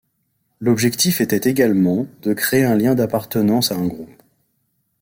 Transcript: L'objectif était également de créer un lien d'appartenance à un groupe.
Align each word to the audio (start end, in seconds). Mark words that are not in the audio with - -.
L'objectif 0.61 1.21
était 1.21 1.47
également 1.47 2.07
de 2.23 2.33
créer 2.33 2.63
un 2.65 2.73
lien 2.75 2.95
d'appartenance 2.95 3.71
à 3.71 3.75
un 3.75 3.85
groupe. 3.85 4.23